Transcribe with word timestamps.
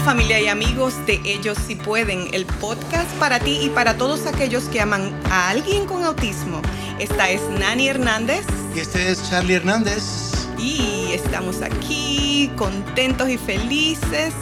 Hola 0.00 0.12
familia 0.12 0.40
y 0.40 0.48
amigos 0.48 0.94
de 1.04 1.20
Ellos 1.26 1.58
Si 1.66 1.74
Pueden, 1.74 2.32
el 2.32 2.46
podcast 2.46 3.10
para 3.18 3.38
ti 3.38 3.58
y 3.60 3.68
para 3.68 3.98
todos 3.98 4.24
aquellos 4.26 4.64
que 4.64 4.80
aman 4.80 5.14
a 5.30 5.50
alguien 5.50 5.84
con 5.84 6.04
autismo. 6.04 6.62
Esta 6.98 7.28
es 7.28 7.42
Nani 7.58 7.86
Hernández. 7.86 8.46
Y 8.74 8.78
este 8.78 9.10
es 9.10 9.28
Charlie 9.28 9.56
Hernández. 9.56 10.48
Y 10.56 11.10
estamos 11.12 11.60
aquí 11.60 12.50
contentos 12.56 13.28
y 13.28 13.36
felices. 13.36 14.32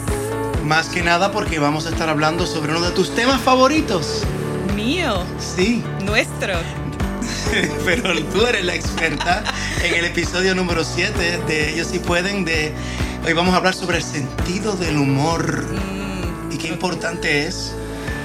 Más 0.63 0.87
que 0.87 1.03
nada 1.03 1.33
porque 1.33 1.59
vamos 1.59 1.87
a 1.87 1.89
estar 1.89 2.07
hablando 2.07 2.47
sobre 2.47 2.71
uno 2.71 2.79
de 2.79 2.91
tus 2.91 3.13
temas 3.13 3.41
favoritos. 3.41 4.23
Mío. 4.77 5.25
Sí. 5.39 5.83
Nuestro. 6.05 6.53
Pero 7.85 8.17
tú 8.31 8.45
eres 8.45 8.63
la 8.63 8.75
experta 8.75 9.43
en 9.83 9.93
el 9.93 10.05
episodio 10.05 10.55
número 10.55 10.85
7 10.85 11.41
de 11.47 11.73
Ellos 11.73 11.87
Si 11.87 11.99
Pueden 11.99 12.45
de 12.45 12.73
Hoy 13.25 13.33
vamos 13.33 13.53
a 13.53 13.57
hablar 13.57 13.73
sobre 13.73 13.97
el 13.97 14.03
sentido 14.03 14.75
del 14.75 14.97
humor 14.97 15.65
y 16.51 16.57
qué 16.57 16.69
importante 16.69 17.45
es 17.45 17.73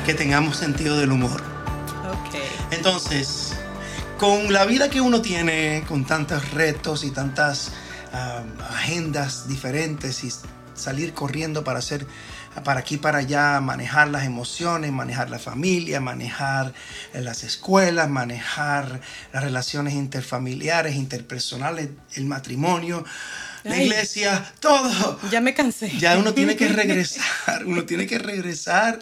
que 0.06 0.14
tengamos 0.14 0.56
sentido 0.56 0.96
del 0.98 1.10
humor. 1.10 1.42
Ok. 1.42 2.36
Entonces, 2.70 3.54
con 4.18 4.52
la 4.52 4.64
vida 4.64 4.88
que 4.90 5.00
uno 5.00 5.20
tiene, 5.20 5.84
con 5.88 6.04
tantos 6.04 6.52
retos 6.52 7.04
y 7.04 7.10
tantas 7.10 7.72
ah, 8.12 8.44
agendas 8.70 9.48
diferentes 9.48 10.22
y 10.22 10.32
salir 10.74 11.12
corriendo 11.12 11.64
para 11.64 11.80
hacer 11.80 12.06
para 12.62 12.80
aquí 12.80 12.98
para 12.98 13.18
allá, 13.18 13.60
manejar 13.60 14.08
las 14.08 14.24
emociones, 14.24 14.92
manejar 14.92 15.28
la 15.28 15.40
familia, 15.40 16.00
manejar 16.00 16.72
las 17.12 17.42
escuelas, 17.42 18.08
manejar 18.08 19.00
las 19.32 19.42
relaciones 19.42 19.94
interfamiliares, 19.94 20.94
interpersonales, 20.94 21.88
el 22.14 22.26
matrimonio, 22.26 23.04
la 23.64 23.82
iglesia, 23.82 24.54
todo. 24.60 25.18
Ya 25.30 25.40
me 25.40 25.54
cansé. 25.54 25.92
Ya 25.98 26.18
uno 26.18 26.34
tiene 26.34 26.56
que 26.56 26.68
regresar, 26.68 27.64
uno 27.66 27.84
tiene 27.84 28.06
que 28.06 28.18
regresar 28.18 29.00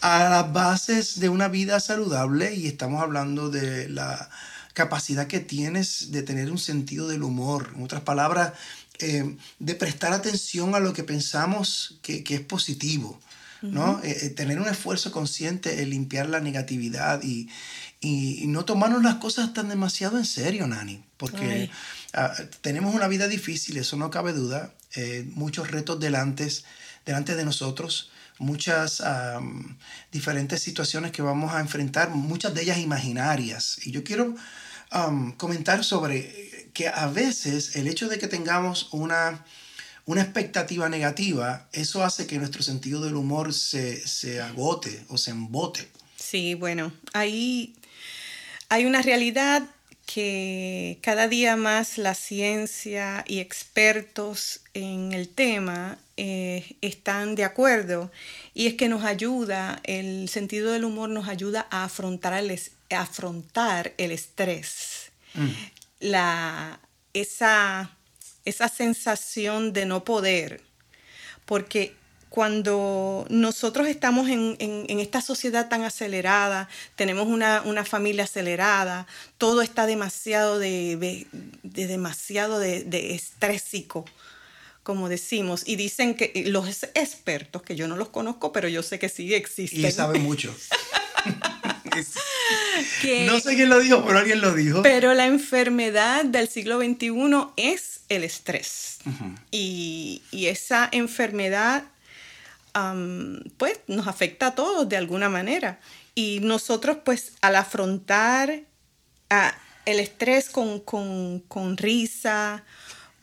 a 0.00 0.28
las 0.28 0.52
bases 0.52 1.20
de 1.20 1.28
una 1.28 1.48
vida 1.48 1.80
saludable 1.80 2.54
y 2.54 2.66
estamos 2.66 3.02
hablando 3.02 3.50
de 3.50 3.88
la 3.88 4.30
capacidad 4.72 5.26
que 5.26 5.40
tienes 5.40 6.12
de 6.12 6.22
tener 6.22 6.50
un 6.50 6.58
sentido 6.58 7.08
del 7.08 7.22
humor. 7.22 7.72
En 7.74 7.82
otras 7.82 8.02
palabras, 8.02 8.52
eh, 8.98 9.36
de 9.58 9.74
prestar 9.74 10.12
atención 10.12 10.74
a 10.74 10.80
lo 10.80 10.92
que 10.92 11.02
pensamos 11.02 11.98
que, 12.02 12.22
es 12.28 12.40
positivo. 12.42 13.20
¿no? 13.62 14.00
Eh, 14.04 14.16
eh, 14.22 14.30
tener 14.30 14.60
un 14.60 14.68
esfuerzo 14.68 15.10
consciente 15.10 15.82
en 15.82 15.90
limpiar 15.90 16.28
la 16.28 16.40
negatividad 16.40 17.22
y, 17.22 17.48
no 18.46 18.64
tomarnos 18.64 19.02
las 19.02 19.16
cosas 19.16 19.52
tan 19.52 19.68
demasiado 19.68 20.16
en 20.16 20.24
serio, 20.24 20.68
Nani, 20.68 21.02
porque 21.16 21.70
ah, 22.16 22.34
tenemos 22.60 22.94
una 22.94 23.08
vida 23.08 23.28
difícil, 23.28 23.76
eso 23.76 23.96
no 23.96 24.10
cabe 24.10 24.32
duda, 24.32 24.74
muchos 25.34 25.70
retos 25.70 26.00
delante, 26.00 26.48
delante 27.04 27.36
de 27.36 27.44
nosotros, 27.44 28.10
muchas 28.38 29.02
diferentes 30.10 30.62
situaciones 30.62 31.12
que 31.12 31.22
vamos 31.22 31.52
a 31.54 31.60
enfrentar, 31.60 32.10
muchas 32.10 32.54
de 32.54 32.62
ellas 32.62 32.78
imaginarias. 32.78 33.78
Y 33.84 33.90
yo 33.92 34.02
quiero 34.02 34.34
comentar 35.36 35.84
sobre 35.84 36.70
que 36.72 36.88
a 36.88 37.06
veces 37.06 37.76
el 37.76 37.88
hecho 37.88 38.08
de 38.08 38.18
que 38.18 38.28
tengamos 38.28 38.88
una, 38.92 39.44
una 40.04 40.22
expectativa 40.22 40.88
negativa, 40.88 41.68
eso 41.72 42.04
hace 42.04 42.26
que 42.26 42.38
nuestro 42.38 42.62
sentido 42.62 43.02
del 43.02 43.16
humor 43.16 43.52
se, 43.54 44.06
se 44.06 44.40
agote 44.40 45.04
o 45.08 45.18
se 45.18 45.30
embote. 45.30 45.88
Sí, 46.16 46.54
bueno, 46.54 46.92
ahí 47.12 47.76
hay 48.68 48.84
una 48.84 49.00
realidad 49.02 49.62
que 50.06 50.98
cada 51.02 51.26
día 51.26 51.56
más 51.56 51.98
la 51.98 52.14
ciencia 52.14 53.24
y 53.26 53.40
expertos 53.40 54.60
en 54.72 55.12
el 55.12 55.28
tema 55.28 55.98
eh, 56.16 56.76
están 56.80 57.34
de 57.34 57.44
acuerdo 57.44 58.10
y 58.54 58.68
es 58.68 58.74
que 58.74 58.88
nos 58.88 59.04
ayuda, 59.04 59.80
el 59.82 60.28
sentido 60.28 60.72
del 60.72 60.84
humor 60.84 61.08
nos 61.10 61.28
ayuda 61.28 61.66
a 61.70 61.84
afrontar 61.84 62.32
el, 62.34 62.58
afrontar 62.90 63.92
el 63.98 64.12
estrés, 64.12 65.10
mm. 65.34 65.48
la, 66.00 66.80
esa, 67.12 67.90
esa 68.44 68.68
sensación 68.68 69.72
de 69.72 69.86
no 69.86 70.04
poder, 70.04 70.62
porque 71.44 71.96
cuando 72.36 73.26
nosotros 73.30 73.88
estamos 73.88 74.28
en, 74.28 74.84
esta 75.00 75.22
sociedad 75.22 75.70
tan 75.70 75.84
acelerada, 75.84 76.68
tenemos 76.94 77.28
una, 77.28 77.84
familia 77.86 78.24
acelerada, 78.24 79.06
todo 79.38 79.62
está 79.62 79.86
demasiado 79.86 80.58
de, 80.58 81.26
demasiado 81.62 82.58
de, 82.58 82.84
de 82.84 83.14
estrésico, 83.14 84.04
como 84.82 85.08
decimos, 85.08 85.62
y 85.64 85.76
dicen 85.76 86.14
que 86.14 86.44
los 86.48 86.68
expertos, 86.92 87.62
que 87.62 87.74
yo 87.74 87.88
no 87.88 87.96
los 87.96 88.10
conozco, 88.10 88.52
pero 88.52 88.68
yo 88.68 88.82
sé 88.82 88.98
que 88.98 89.08
sí 89.08 89.32
existen. 89.32 89.86
Y 89.86 89.90
saben 89.90 90.20
mucho. 90.20 90.54
no 93.26 93.40
sé 93.40 93.56
quién 93.56 93.70
lo 93.70 93.80
dijo, 93.80 94.04
pero 94.04 94.18
alguien 94.18 94.42
lo 94.42 94.52
dijo. 94.52 94.82
Pero 94.82 95.14
la 95.14 95.24
enfermedad 95.24 96.26
del 96.26 96.50
siglo 96.50 96.80
XXI 96.80 97.46
es 97.56 98.00
el 98.10 98.24
estrés. 98.24 98.98
y, 99.50 100.20
esa 100.32 100.86
enfermedad, 100.92 101.84
pues, 103.56 103.80
nos 103.86 104.06
afecta 104.06 104.48
a 104.48 104.54
todos 104.54 104.88
de 104.88 104.96
alguna 104.96 105.28
manera. 105.28 105.80
Y 106.14 106.40
nosotros, 106.40 106.98
pues, 107.04 107.32
al 107.40 107.56
afrontar 107.56 108.62
el 109.84 110.00
estrés 110.00 110.50
con, 110.50 110.80
con, 110.80 111.40
con 111.40 111.76
risa, 111.76 112.64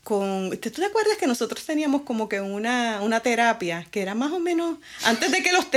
con... 0.04 0.50
¿Tú 0.58 0.70
te 0.70 0.86
acuerdas 0.86 1.18
que 1.18 1.28
nosotros 1.28 1.66
teníamos 1.66 2.02
como 2.02 2.28
que 2.28 2.42
una, 2.42 3.02
una 3.02 3.20
terapia 3.22 3.86
que 3.90 4.02
era 4.02 4.16
más 4.16 4.32
o 4.32 4.40
menos 4.40 4.78
antes 5.06 5.32
de 5.32 5.42
que 5.42 5.52
los, 5.52 5.68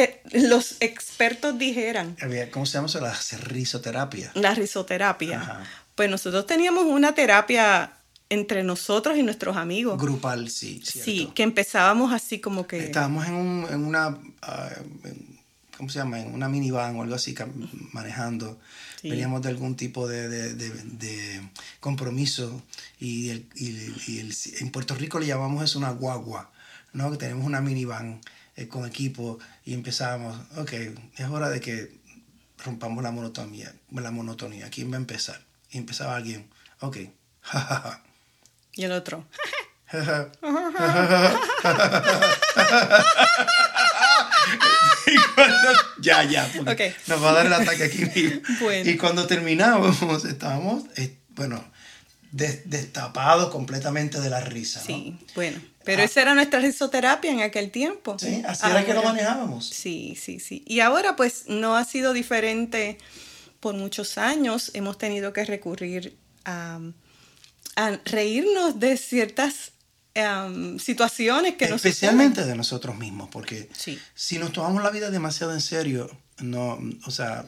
los 0.49 0.77
expertos 0.81 1.59
dijeran? 1.59 2.17
¿Cómo 2.51 2.67
se 2.67 2.75
llama 2.75 2.89
eso? 2.89 3.01
La 3.01 3.17
risoterapia. 3.43 4.31
La 4.35 4.55
risoterapia. 4.55 5.61
Pues 5.95 6.11
nosotros 6.11 6.47
teníamos 6.47 6.85
una 6.85 7.15
terapia 7.15 7.93
entre 8.29 8.63
nosotros 8.63 9.17
y 9.17 9.23
nuestros 9.23 9.57
amigos. 9.57 10.01
Grupal, 10.01 10.51
sí. 10.51 10.83
Sí, 10.85 11.31
que 11.35 11.43
empezábamos 11.43 12.13
así 12.13 12.41
como 12.41 12.67
que... 12.67 12.79
Estábamos 12.79 13.27
en, 13.27 13.35
un, 13.35 13.67
en 13.71 13.85
una... 13.85 14.19
Ah, 14.43 14.71
¿Cómo 15.77 15.91
se 15.91 15.99
llama? 15.99 16.21
En 16.21 16.33
una 16.33 16.49
minivan 16.49 16.97
o 16.97 17.03
algo 17.03 17.15
así, 17.15 17.35
manejando 17.93 18.59
veníamos 19.03 19.43
de 19.43 19.49
algún 19.49 19.77
tipo 19.77 20.09
de, 20.09 20.29
de, 20.29 20.55
de, 20.55 21.49
compromiso 21.81 22.63
y, 22.99 23.31
el, 23.31 23.47
y, 23.55 24.19
el, 24.19 24.35
en 24.61 24.71
Puerto 24.71 24.95
Rico 24.95 25.19
le 25.19 25.27
llamamos 25.27 25.65
eso 25.65 25.79
una 25.79 25.91
guagua, 25.91 26.51
¿no? 26.93 27.11
Que 27.11 27.17
tenemos 27.17 27.45
una 27.45 27.61
minivan 27.61 28.21
eh, 28.57 28.69
con 28.69 28.87
equipo 28.87 29.39
y 29.65 29.75
empezábamos, 29.75 30.39
ok, 30.57 30.73
es 31.17 31.29
hora 31.29 31.49
de 31.51 31.61
que 31.61 31.93
rompamos 32.65 33.03
la 33.03 33.11
monotonía, 33.11 33.75
la 33.93 34.11
monotonía, 34.11 34.71
¿quién 34.71 34.91
va 34.91 34.97
a 34.97 35.01
empezar? 35.01 35.41
Y 35.71 35.79
empezaba 35.79 36.17
alguien, 36.17 36.49
ok, 36.81 36.99
y 38.77 38.85
el 38.85 38.93
otro, 38.93 39.27
ya, 46.01 46.25
ya. 46.25 46.51
Nos 47.07 47.23
va 47.23 47.31
a 47.31 47.33
dar 47.33 47.47
el 47.47 47.53
ataque 47.53 47.85
aquí. 47.85 48.43
Y 48.85 48.97
cuando 48.97 49.29
terminamos, 49.29 50.03
estábamos, 50.25 50.83
eh, 50.97 51.17
bueno, 51.31 51.65
destapados 52.33 53.51
completamente 53.51 54.21
de 54.21 54.29
la 54.29 54.41
risa. 54.41 54.81
Sí, 54.81 55.17
bueno. 55.35 55.61
Pero 55.85 56.03
esa 56.03 56.23
era 56.23 56.35
nuestra 56.35 56.59
risoterapia 56.59 57.31
en 57.31 57.43
aquel 57.43 57.71
tiempo. 57.71 58.19
Sí, 58.19 58.43
así 58.45 58.67
era 58.69 58.85
que 58.85 58.93
lo 58.93 59.05
manejábamos. 59.05 59.69
Sí, 59.69 60.19
sí, 60.21 60.41
sí. 60.41 60.65
Y 60.67 60.81
ahora 60.81 61.15
pues 61.15 61.45
no 61.47 61.77
ha 61.77 61.85
sido 61.85 62.13
diferente 62.13 62.99
por 63.61 63.77
muchos 63.77 64.19
años. 64.19 64.73
Hemos 64.75 64.99
tenido 64.99 65.33
que 65.33 65.45
recurrir 65.45 66.17
a, 66.45 66.81
a 67.77 68.01
reírnos 68.05 68.81
de 68.81 68.97
ciertas 68.97 69.73
Em, 70.19 70.79
situaciones 70.79 71.57
que 71.57 71.69
nos 71.69 71.85
Especialmente 71.85 72.43
de 72.43 72.57
nosotros 72.57 72.97
mismos, 72.97 73.29
porque 73.31 73.69
si 74.15 74.39
nos 74.39 74.51
tomamos 74.51 74.83
la 74.83 74.89
vida 74.89 75.11
demasiado 75.11 75.53
en 75.53 75.61
serio, 75.61 76.11
no, 76.39 76.81
o 77.05 77.11
sea, 77.11 77.45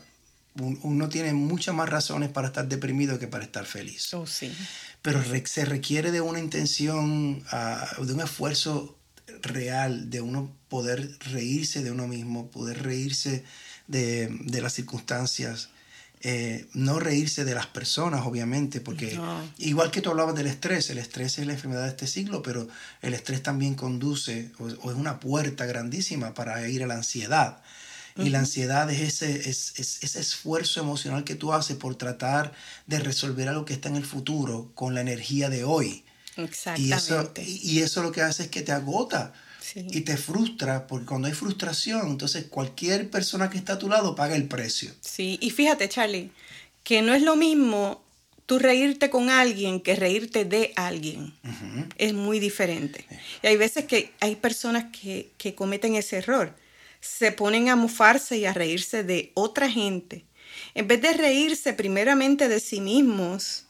uno 0.55 1.09
tiene 1.09 1.33
muchas 1.33 1.75
más 1.75 1.89
razones 1.89 2.29
para 2.29 2.49
estar 2.49 2.69
deprimido 2.69 3.19
que 3.19 3.27
para 3.27 3.45
estar 3.45 3.65
feliz. 3.65 4.13
Oh, 4.13 4.27
sí. 4.27 4.53
Pero 5.01 5.23
se 5.47 5.65
requiere 5.65 6.13
de 6.13 6.21
una 6.21 6.41
intención, 6.41 7.43
ah, 7.53 7.89
de 8.03 8.13
un 8.13 8.21
esfuerzo 8.21 8.99
real, 9.41 10.11
de 10.11 10.21
uno 10.21 10.55
poder 10.69 11.17
reírse 11.21 11.83
de 11.83 11.91
uno 11.91 12.07
mismo, 12.07 12.51
poder 12.51 12.83
reírse 12.83 13.45
de, 13.87 14.29
de 14.43 14.61
las 14.61 14.75
circunstancias 14.75 15.71
eh, 16.21 16.67
no 16.75 16.99
reírse 16.99 17.45
de 17.45 17.55
las 17.55 17.67
personas, 17.67 18.27
obviamente, 18.27 18.81
porque 18.81 19.19
igual 19.59 19.91
que 19.91 20.01
tú 20.01 20.11
hablabas 20.11 20.35
del 20.35 20.49
estrés, 20.49 20.91
el 20.91 20.99
estrés 20.99 21.39
es 21.39 21.47
la 21.47 21.53
enfermedad 21.53 21.85
de 21.85 21.91
este 21.91 22.07
siglo, 22.07 22.43
pero 22.43 22.69
el 23.03 23.15
estrés 23.15 23.43
también 23.43 23.75
conduce 23.75 24.51
o, 24.59 24.69
es 24.69 24.97
una 24.97 25.21
puerta 25.21 25.65
grandísima 25.67 26.35
para 26.35 26.69
ir 26.69 26.83
a 26.83 26.87
la 26.87 26.95
ansiedad. 26.95 27.63
Y 28.17 28.31
la 28.31 28.41
ansiedad 28.41 28.91
es 28.91 29.23
ese, 29.23 29.49
es, 29.49 29.75
ese 29.77 30.19
esfuerzo 30.19 30.81
emocional 30.81 31.23
que 31.23 31.37
tú 31.37 31.53
haces 31.53 31.77
por 31.77 31.95
tratar 31.95 32.53
de 32.89 32.99
resolver 32.99 33.49
algo 33.49 33.65
que 33.65 33.75
está 33.75 33.89
en 33.89 33.95
el 33.95 34.05
futuro 34.05 34.73
con 34.75 34.93
la 34.97 35.03
energía 35.03 35.49
de 35.49 35.63
hoy. 35.63 36.05
Exactamente. 36.37 37.45
Y 37.45 37.53
eso, 37.53 37.69
y 37.73 37.79
eso 37.79 38.03
lo 38.03 38.11
que 38.11 38.23
hace 38.23 38.45
es 38.45 38.49
que 38.49 38.63
te 38.63 38.73
agota 38.73 39.35
y 39.75 40.01
te 40.03 40.17
frustra, 40.17 40.87
porque 40.87 41.07
cuando 41.07 41.29
hay 41.29 41.35
frustración, 41.35 42.09
entonces 42.09 42.47
cualquier 42.47 43.11
persona 43.11 43.51
que 43.51 43.59
está 43.59 43.75
a 43.75 43.79
tu 43.79 43.89
lado 43.89 44.15
paga 44.15 44.37
el 44.37 44.49
precio. 44.49 44.91
Sí, 45.01 45.39
y 45.41 45.51
fíjate, 45.51 45.89
Charlie, 45.89 46.31
que 46.85 47.03
no 47.03 47.15
es 47.15 47.23
lo 47.23 47.37
mismo 47.37 48.03
tú 48.47 48.59
reírte 48.59 49.11
con 49.11 49.29
alguien 49.29 49.79
que 49.79 49.95
reírte 49.95 50.47
de 50.47 50.73
alguien. 50.75 51.35
Es 51.99 52.15
muy 52.15 52.41
diferente. 52.41 53.05
Y 53.43 53.47
hay 53.47 53.59
veces 53.59 53.85
que 53.85 54.11
hay 54.21 54.37
personas 54.37 54.87
que, 54.91 55.31
que 55.37 55.55
cometen 55.55 55.97
ese 55.97 56.17
error. 56.17 56.57
Se 57.01 57.31
ponen 57.31 57.69
a 57.69 57.77
mofarse 57.77 58.39
y 58.39 58.47
a 58.47 58.55
reírse 58.55 59.05
de 59.05 59.33
otra 59.35 59.71
gente. 59.71 60.25
En 60.75 60.89
vez 60.89 61.03
de 61.03 61.13
reírse 61.13 61.75
primeramente 61.75 62.49
de 62.49 62.59
sí 62.59 62.81
mismos 62.81 63.67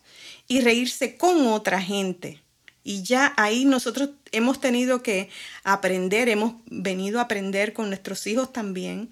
y 0.47 0.61
reírse 0.61 1.17
con 1.17 1.49
otra 1.49 1.83
gente. 1.83 2.41
Y 2.89 3.03
ya 3.03 3.35
ahí 3.37 3.67
nosotros 3.67 4.09
hemos 4.33 4.63
tenido 4.63 5.03
que 5.03 5.29
aprender, 5.63 6.31
hemos 6.31 6.55
venido 6.71 7.19
a 7.19 7.25
aprender 7.25 7.75
con 7.75 7.91
nuestros 7.91 8.27
hijos 8.27 8.51
también, 8.51 9.11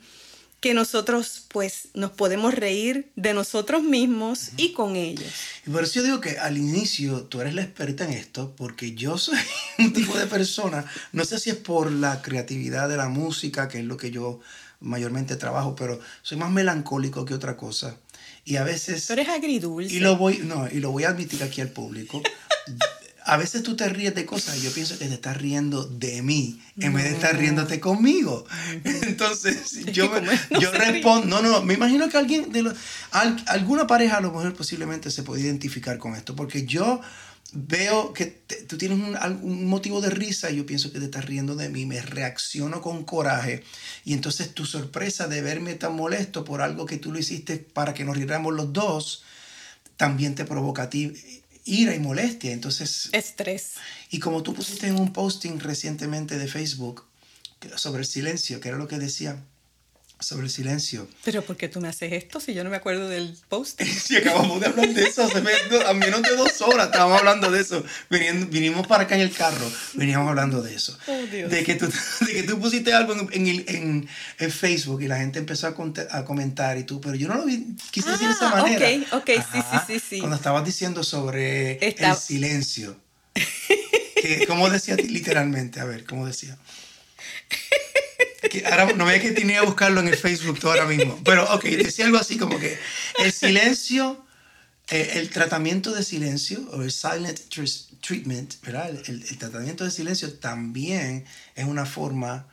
que 0.61 0.73
nosotros 0.73 1.45
pues 1.49 1.89
nos 1.93 2.11
podemos 2.13 2.55
reír 2.55 3.13
de 3.17 3.35
nosotros 3.35 3.83
mismos 3.83 4.53
y 4.57 4.73
con 4.73 4.97
ellos. 4.97 5.31
Y 5.67 5.69
por 5.69 5.83
eso 5.83 5.97
yo 5.97 6.05
digo 6.05 6.21
que 6.23 6.39
al 6.39 6.57
inicio 6.57 7.25
tú 7.25 7.43
eres 7.43 7.53
la 7.53 7.61
experta 7.61 8.07
en 8.07 8.13
esto, 8.13 8.55
porque 8.57 8.95
yo 8.95 9.19
soy 9.19 9.37
un 9.79 9.93
tipo 9.93 10.17
de 10.17 10.27
persona, 10.27 10.91
no 11.13 11.27
sé 11.27 11.39
si 11.39 11.51
es 11.51 11.57
por 11.57 11.93
la 11.93 12.23
creatividad 12.23 12.89
de 12.89 12.97
la 12.97 13.11
música, 13.11 13.69
que 13.69 13.81
es 13.81 13.85
lo 13.85 13.99
que 13.99 14.11
yo 14.11 14.41
mayormente 14.81 15.37
trabajo, 15.37 15.77
pero 15.77 16.01
soy 16.23 16.39
más 16.39 16.51
melancólico 16.51 17.27
que 17.27 17.35
otra 17.35 17.59
cosa. 17.59 17.99
Y 18.43 18.57
a 18.57 18.65
veces... 18.65 19.05
Pero 19.07 19.21
eres 19.21 19.35
agridulce. 19.35 19.95
Y 19.95 19.99
lo 19.99 20.17
voy, 20.17 20.39
no, 20.39 20.67
y 20.67 20.81
lo 20.81 20.93
voy 20.93 21.05
a 21.05 21.11
admitir 21.11 21.43
aquí 21.43 21.61
al 21.61 21.69
público. 21.69 22.23
A 23.27 23.37
veces 23.37 23.65
tú 23.65 23.75
te 23.75 23.89
ríes 23.89 24.15
de 24.15 24.25
cosas 24.25 24.57
y 24.57 24.63
yo 24.63 24.71
pienso 24.71 24.97
que 24.99 25.07
te 25.07 25.15
estás 25.15 25.37
riendo 25.37 25.85
de 25.85 26.23
mí 26.23 26.63
en 26.79 26.95
vez 26.95 27.05
de 27.05 27.11
estar 27.11 27.37
riéndote 27.37 27.81
conmigo. 27.81 28.47
Entonces, 28.85 29.85
yo, 29.93 30.11
yo 30.61 30.71
respondo, 30.71 31.43
no, 31.43 31.43
no, 31.43 31.63
me 31.63 31.75
imagino 31.75 32.09
que 32.09 32.17
alguien 32.17 32.53
de 32.53 32.63
los, 32.63 32.75
alguna 33.11 33.89
pareja 33.89 34.19
a 34.19 34.21
lo 34.21 34.31
mejor 34.31 34.55
posiblemente 34.55 35.11
se 35.11 35.25
puede 35.25 35.43
identificar 35.43 35.99
con 35.99 36.15
esto, 36.15 36.37
porque 36.37 36.67
yo 36.67 37.01
veo 37.53 38.13
que 38.13 38.27
tú 38.69 38.79
tienes 38.79 38.99
un, 38.99 39.17
un, 39.43 39.67
motivo 39.67 40.01
de 40.01 40.11
risa 40.11 40.51
y 40.51 40.57
yo 40.59 40.67
pienso 40.67 40.93
que 40.93 41.01
te 41.01 41.07
estás 41.07 41.25
riendo 41.25 41.57
de 41.57 41.69
mí, 41.69 41.85
me 41.85 42.01
reacciono 42.01 42.81
con 42.81 43.03
coraje 43.03 43.65
y 44.05 44.13
entonces 44.13 44.55
tu 44.55 44.67
sorpresa 44.67 45.27
de 45.27 45.43
verme 45.43 45.75
tan 45.75 45.97
molesto 45.97 46.45
por 46.45 46.63
algo 46.63 46.87
que 46.87 46.99
tú 46.99 47.13
lo 47.13 47.19
hiciste 47.19 47.57
para 47.57 47.93
que 47.93 48.05
nos 48.05 48.17
riéramos 48.17 48.55
los 48.55 48.73
dos, 48.73 49.25
también 49.97 50.37
te 50.37 50.45
provoca 50.45 50.85
a 50.85 50.91
ti 50.91 51.43
ira 51.67 51.95
y 51.95 51.99
molestia. 51.99 52.53
Entonces. 52.53 53.11
Estrés. 53.13 53.75
Y 54.11 54.19
como 54.21 54.43
tú 54.43 54.55
pusiste 54.55 54.87
en 54.87 54.99
un 54.99 55.13
posting 55.13 55.59
recientemente 55.59 56.39
de 56.39 56.49
Facebook 56.49 57.05
sobre 57.77 58.01
el 58.01 58.07
silencio, 58.07 58.61
que 58.61 58.69
era 58.69 58.79
lo 58.79 58.89
que 58.89 58.99
decía 58.99 59.43
sobre 60.19 60.47
el 60.47 60.51
silencio. 60.51 61.07
Pero 61.25 61.43
¿por 61.43 61.57
qué 61.57 61.69
tú 61.69 61.81
me 61.81 61.89
haces 61.89 62.13
esto 62.13 62.41
si 62.41 62.55
yo 62.55 62.65
no 62.65 62.71
me 62.71 62.77
acuerdo 62.77 63.09
del 63.09 63.37
post? 63.49 63.83
sí, 63.83 64.17
acabamos 64.17 64.61
de 64.61 64.67
hablar 64.67 64.89
de 64.89 65.03
eso 65.05 65.23
hace 65.23 65.39
a 65.87 65.93
menos 65.93 66.23
de 66.23 66.37
dos 66.37 66.61
horas 66.63 66.87
estábamos 66.87 67.19
hablando 67.19 67.51
de 67.51 67.61
eso. 67.61 67.85
vinimos 68.09 68.87
para 68.87 69.05
acá 69.05 69.15
en 69.15 69.21
el 69.21 69.33
carro, 69.33 69.71
veníamos 69.95 70.29
hablando 70.31 70.63
de 70.63 70.75
eso. 70.75 70.99
Oh, 71.07 71.23
Dios. 71.31 71.51
De, 71.51 71.65
que 71.65 71.75
tú, 71.75 71.87
de 72.27 72.33
que 72.33 72.43
tú 72.45 72.59
pusiste 72.59 72.95
algo 72.95 73.13
en, 73.13 73.47
en, 73.47 74.09
en, 74.39 74.51
Facebook 74.51 75.03
y 75.03 75.09
la 75.09 75.19
gente 75.19 75.39
empezó 75.39 75.67
a, 75.67 75.75
a, 76.19 76.25
comentar 76.25 76.79
y 76.79 76.85
tú, 76.85 77.01
pero 77.01 77.15
yo 77.15 77.29
no 77.29 77.35
lo 77.35 77.45
vi, 77.45 77.77
quise 77.91 78.11
decir 78.11 78.29
de 78.29 78.33
esa 78.33 78.51
ah, 78.51 78.63
manera. 78.63 78.89
Ok, 79.13 79.29
ok, 79.29 79.45
sí, 79.53 79.59
sí, 79.71 79.79
sí, 79.87 80.03
sí. 80.09 80.19
Cuando 80.19 80.37
estabas 80.37 80.65
diciendo 80.65 81.05
sobre 81.05 81.79
el 81.79 82.17
silencio. 82.17 82.97
que, 84.23 84.47
¿Cómo 84.47 84.71
decía 84.71 84.97
literalmente? 84.97 85.81
A 85.81 85.85
ver, 85.85 86.05
¿cómo 86.05 86.27
decía? 86.27 86.57
Ahora 88.65 88.93
no 88.93 89.05
veía 89.05 89.21
que 89.21 89.33
tenía 89.33 89.61
que 89.61 89.67
buscarlo 89.67 90.01
en 90.01 90.09
el 90.09 90.17
Facebook 90.17 90.59
todo 90.59 90.73
ahora 90.73 90.87
mismo. 90.87 91.21
Pero, 91.25 91.45
ok, 91.55 91.65
decía 91.65 92.07
algo 92.07 92.19
así 92.19 92.37
como 92.37 92.59
que 92.59 92.79
el 93.19 93.33
silencio, 93.33 94.25
eh, 94.89 95.13
el 95.15 95.31
tratamiento 95.31 95.93
de 95.93 96.03
silencio, 96.03 96.69
o 96.73 96.83
el 96.83 96.93
silent 96.93 97.41
treatment, 98.01 98.55
¿verdad? 98.63 98.91
El, 98.91 99.23
el, 99.23 99.39
tratamiento 99.39 99.85
de 99.85 99.91
silencio 99.91 100.33
también 100.35 101.25
es 101.55 101.65
una 101.65 101.87
forma 101.87 102.47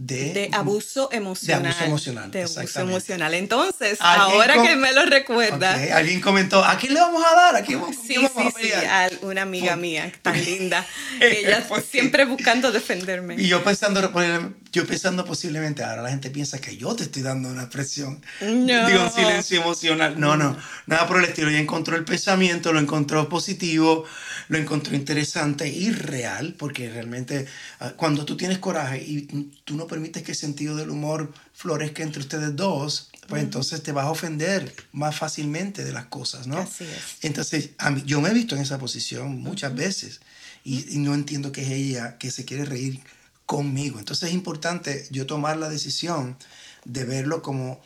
de, 0.00 0.48
abuso 0.52 1.10
emocional. 1.12 1.62
De 1.62 1.68
abuso 1.68 1.84
emocional. 1.84 2.30
De 2.30 2.42
abuso 2.42 2.80
emocional. 2.80 3.34
Entonces, 3.34 3.98
ahora 4.00 4.62
que 4.62 4.74
me 4.76 4.92
lo 4.92 5.04
recuerda. 5.04 5.74
Alguien 5.94 6.20
comentó, 6.20 6.64
¿a 6.64 6.78
quién 6.78 6.94
le 6.94 7.00
vamos 7.00 7.22
a 7.24 7.34
dar? 7.34 7.56
¿A 7.56 7.62
quién, 7.62 7.80
sí, 7.92 8.14
sí, 8.14 8.48
sí, 8.58 8.72
a 8.72 9.10
una 9.22 9.42
amiga 9.42 9.76
mía 9.76 10.10
tan 10.22 10.42
linda. 10.42 10.86
Ella 11.20 11.66
siempre 11.90 12.24
buscando 12.24 12.72
defenderme. 12.72 13.34
Y 13.34 13.48
yo 13.48 13.62
pensando, 13.62 14.10
yo 14.72 14.86
pensando 14.86 15.24
posiblemente, 15.24 15.82
ahora 15.82 16.02
la 16.02 16.10
gente 16.10 16.30
piensa 16.30 16.60
que 16.60 16.76
yo 16.76 16.94
te 16.94 17.04
estoy 17.04 17.22
dando 17.22 17.48
una 17.48 17.68
presión. 17.68 18.22
No. 18.40 18.86
Digo, 18.86 19.10
silencio 19.10 19.60
emocional. 19.60 20.18
No, 20.18 20.36
no, 20.36 20.56
nada 20.86 21.06
por 21.06 21.18
el 21.18 21.24
estilo. 21.24 21.48
Ella 21.48 21.58
encontró 21.58 21.96
el 21.96 22.04
pensamiento, 22.04 22.72
lo 22.72 22.78
encontró 22.78 23.28
positivo, 23.28 24.04
lo 24.48 24.58
encontró 24.58 24.94
interesante 24.94 25.68
y 25.68 25.90
real, 25.90 26.54
porque 26.58 26.90
realmente 26.90 27.46
ah, 27.80 27.94
cuando 27.96 28.24
tú 28.24 28.36
tienes 28.36 28.58
coraje 28.58 29.02
y 29.02 29.22
tú 29.64 29.76
no 29.76 29.86
permites 29.86 30.22
que 30.22 30.32
el 30.32 30.38
sentido 30.38 30.76
del 30.76 30.90
humor 30.90 31.32
florezca 31.52 32.02
entre 32.02 32.20
ustedes 32.20 32.54
dos, 32.54 33.10
pues 33.28 33.42
entonces 33.42 33.82
te 33.82 33.92
vas 33.92 34.06
a 34.06 34.10
ofender 34.10 34.72
más 34.92 35.16
fácilmente 35.16 35.84
de 35.84 35.92
las 35.92 36.06
cosas, 36.06 36.46
¿no? 36.46 36.58
Así 36.58 36.84
es. 36.84 37.24
Entonces, 37.24 37.70
a 37.78 37.90
mí, 37.90 38.02
yo 38.06 38.20
me 38.20 38.30
he 38.30 38.34
visto 38.34 38.54
en 38.56 38.62
esa 38.62 38.78
posición 38.78 39.40
muchas 39.40 39.74
veces 39.74 40.20
y, 40.64 40.98
no 40.98 41.14
entiendo 41.14 41.52
que 41.52 41.62
es 41.62 41.70
ella 41.70 42.18
que 42.18 42.30
se 42.30 42.44
quiere 42.44 42.64
reír 42.64 43.00
conmigo. 43.50 43.98
Entonces 43.98 44.28
es 44.28 44.34
importante 44.36 45.08
yo 45.10 45.26
tomar 45.26 45.56
la 45.56 45.68
decisión 45.68 46.36
de 46.84 47.04
verlo 47.04 47.42
como, 47.42 47.80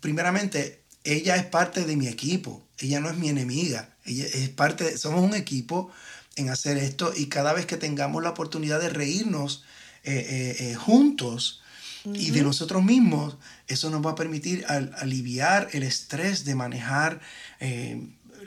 primeramente, 0.00 0.82
ella 1.04 1.36
es 1.36 1.46
parte 1.46 1.86
de 1.86 1.96
mi 1.96 2.06
equipo, 2.06 2.62
ella 2.80 3.00
no 3.00 3.08
es 3.08 3.16
mi 3.16 3.30
enemiga, 3.30 3.96
ella 4.04 4.26
es 4.26 4.50
parte, 4.50 4.98
somos 4.98 5.22
un 5.22 5.32
equipo 5.32 5.90
en 6.34 6.50
hacer 6.50 6.76
esto 6.76 7.14
y 7.16 7.28
cada 7.28 7.54
vez 7.54 7.64
que 7.64 7.78
tengamos 7.78 8.22
la 8.22 8.28
oportunidad 8.28 8.78
de 8.78 8.90
reírnos, 8.90 9.64
eh, 10.04 10.12
eh, 10.18 10.56
eh, 10.58 10.74
juntos 10.74 11.62
y 12.04 12.30
de 12.30 12.42
nosotros 12.42 12.84
mismos, 12.84 13.38
eso 13.68 13.88
nos 13.88 14.04
va 14.04 14.10
a 14.10 14.16
permitir 14.16 14.66
aliviar 14.66 15.70
el 15.72 15.82
estrés 15.82 16.44
de 16.44 16.54
manejar 16.54 17.22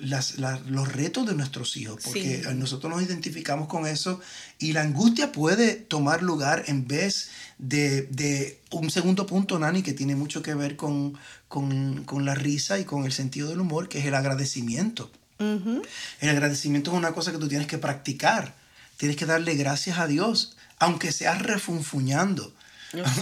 las, 0.02 0.38
los 0.38 0.92
retos 0.92 1.28
de 1.28 1.36
nuestros 1.36 1.76
hijos, 1.78 2.02
porque 2.04 2.44
nosotros 2.56 2.92
nos 2.92 3.04
identificamos 3.04 3.68
con 3.68 3.86
eso 3.86 4.20
y 4.58 4.74
la 4.74 4.82
angustia 4.82 5.32
puede 5.32 5.76
tomar 5.76 6.24
lugar 6.24 6.64
en 6.68 6.88
vez 6.88 7.30
de, 7.58 8.04
de 8.04 8.60
un 8.72 8.90
segundo 8.90 9.26
punto, 9.26 9.60
Nani, 9.60 9.84
que 9.84 9.94
tiene 9.94 10.16
mucho 10.16 10.42
que 10.42 10.54
ver 10.56 10.76
con, 10.76 11.18
con, 11.48 12.04
con, 12.06 12.26
la 12.26 12.36
risa 12.36 12.80
y 12.80 12.86
con 12.86 13.06
el 13.06 13.12
sentido 13.12 13.50
del 13.50 13.60
humor, 13.60 13.90
que 13.90 14.00
es 14.00 14.06
el 14.06 14.16
agradecimiento. 14.16 15.12
El 15.40 16.30
agradecimiento 16.30 16.92
es 16.92 16.98
una 16.98 17.14
cosa 17.14 17.32
que 17.32 17.38
tú 17.38 17.48
tienes 17.48 17.68
que 17.68 17.78
practicar. 17.78 18.56
Tienes 18.98 19.16
que 19.16 19.26
darle 19.26 19.56
gracias 19.56 19.98
a 19.98 20.08
Dios 20.08 20.58
aunque 20.80 21.12
seas 21.12 21.42
refunfuñando, 21.42 22.54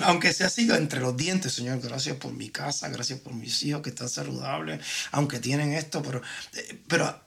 aunque 0.03 0.33
sea 0.33 0.47
así 0.47 0.69
entre 0.71 0.99
los 0.99 1.15
dientes, 1.15 1.53
Señor, 1.53 1.79
gracias 1.81 2.17
por 2.17 2.33
mi 2.33 2.49
casa, 2.49 2.89
gracias 2.89 3.19
por 3.19 3.33
mis 3.33 3.61
hijos 3.63 3.81
que 3.81 3.89
están 3.89 4.09
saludables, 4.09 4.81
aunque 5.11 5.39
tienen 5.39 5.73
esto, 5.73 6.01
pero, 6.01 6.21
eh, 6.53 6.79
pero 6.87 7.21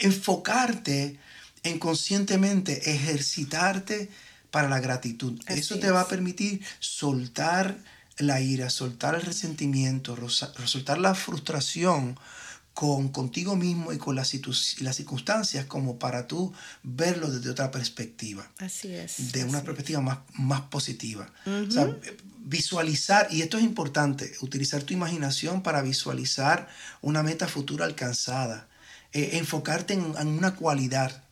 enfocarte 0.00 1.18
en 1.62 1.78
conscientemente 1.78 2.90
ejercitarte 2.90 4.10
para 4.50 4.68
la 4.68 4.80
gratitud. 4.80 5.40
Eso 5.46 5.78
te 5.78 5.90
va 5.90 6.02
a 6.02 6.08
permitir 6.08 6.64
soltar 6.78 7.76
la 8.18 8.40
ira, 8.40 8.70
soltar 8.70 9.14
el 9.14 9.22
resentimiento, 9.22 10.16
soltar 10.28 10.98
la 10.98 11.14
frustración 11.14 12.18
con 12.74 13.08
contigo 13.08 13.54
mismo 13.54 13.92
y 13.92 13.98
con 13.98 14.16
las, 14.16 14.34
las 14.80 14.96
circunstancias 14.96 15.64
como 15.66 15.98
para 15.98 16.26
tú 16.26 16.52
verlo 16.82 17.30
desde 17.30 17.50
otra 17.50 17.70
perspectiva. 17.70 18.50
Así 18.58 18.92
es. 18.92 19.32
De 19.32 19.44
una 19.44 19.62
perspectiva 19.62 20.00
más, 20.00 20.18
más 20.34 20.62
positiva. 20.62 21.32
o 21.46 21.70
sea, 21.70 21.96
visualizar, 22.44 23.28
y 23.30 23.42
esto 23.42 23.58
es 23.58 23.64
importante, 23.64 24.32
utilizar 24.40 24.82
tu 24.82 24.92
imaginación 24.92 25.62
para 25.62 25.82
visualizar 25.82 26.68
una 27.00 27.22
meta 27.22 27.46
futura 27.46 27.86
alcanzada. 27.86 28.68
Eh, 29.12 29.38
enfocarte 29.38 29.94
en, 29.94 30.12
en, 30.18 30.26
una 30.26 30.56
cualidad 30.56 31.22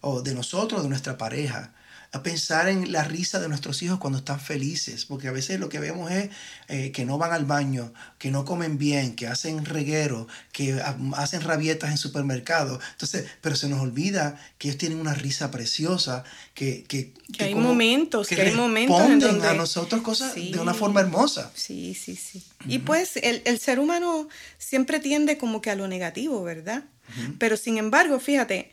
o 0.00 0.22
de 0.22 0.34
nosotros, 0.34 0.82
de 0.82 0.88
nuestra 0.88 1.16
pareja, 1.16 1.72
a 2.10 2.22
pensar 2.22 2.68
en 2.68 2.90
la 2.90 3.04
risa 3.04 3.38
de 3.38 3.48
nuestros 3.48 3.82
hijos 3.82 3.98
cuando 3.98 4.18
están 4.18 4.40
felices, 4.40 5.04
porque 5.04 5.28
a 5.28 5.32
veces 5.32 5.60
lo 5.60 5.68
que 5.68 5.78
vemos 5.78 6.10
es 6.10 6.30
eh, 6.68 6.90
que 6.90 7.04
no 7.04 7.18
van 7.18 7.32
al 7.32 7.44
baño, 7.44 7.92
que 8.18 8.30
no 8.30 8.46
comen 8.46 8.78
bien, 8.78 9.14
que 9.14 9.26
hacen 9.26 9.66
reguero, 9.66 10.26
que 10.52 10.80
hacen 11.16 11.42
rabietas 11.42 11.90
en 11.90 11.98
supermercados. 11.98 12.82
Entonces, 12.92 13.26
pero 13.42 13.56
se 13.56 13.68
nos 13.68 13.80
olvida 13.80 14.40
que 14.56 14.68
ellos 14.68 14.78
tienen 14.78 14.98
una 14.98 15.12
risa 15.12 15.50
preciosa, 15.50 16.24
que, 16.54 16.84
que, 16.84 17.12
hay 17.38 17.54
momentos, 17.54 18.28
que, 18.28 18.40
hay 18.40 18.54
momentos 18.54 19.00
en 19.02 19.18
donde... 19.18 19.48
a 19.48 19.54
nosotros 19.54 20.00
cosas 20.00 20.34
de 20.34 20.58
una 20.58 20.72
forma 20.72 21.00
hermosa. 21.00 21.52
Sí, 21.54 21.94
sí, 21.94 22.16
sí. 22.16 22.42
Y 22.66 22.78
pues 22.78 23.16
el, 23.16 23.42
el, 23.44 23.58
ser 23.58 23.78
humano 23.78 24.28
siempre 24.56 24.98
tiende 24.98 25.36
como 25.36 25.60
que 25.60 25.70
a 25.70 25.76
lo 25.76 25.88
negativo, 25.88 26.42
¿verdad? 26.42 26.84
Pero 27.38 27.56
sin 27.56 27.78
embargo, 27.78 28.20
fíjate, 28.20 28.70